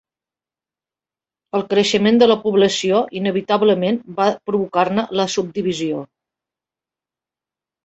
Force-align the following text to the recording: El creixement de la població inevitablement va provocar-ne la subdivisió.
El 1.59 1.65
creixement 1.73 2.17
de 2.23 2.29
la 2.31 2.37
població 2.45 3.03
inevitablement 3.21 4.01
va 4.21 4.27
provocar-ne 4.53 5.07
la 5.21 5.29
subdivisió. 5.37 6.03